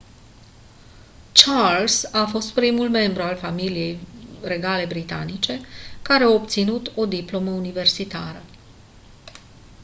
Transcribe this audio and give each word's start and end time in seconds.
charles 1.33 2.05
a 2.13 2.25
fost 2.25 2.51
primul 2.53 2.89
membru 2.89 3.21
al 3.23 3.35
familiei 3.35 3.99
regale 4.43 4.85
britanice 4.85 5.59
care 6.01 6.23
a 6.23 6.29
obținut 6.29 6.91
o 6.95 7.05
diplomă 7.05 7.51
universitară 7.51 8.43